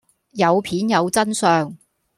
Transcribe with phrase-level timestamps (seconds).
[0.31, 1.77] 有片有真相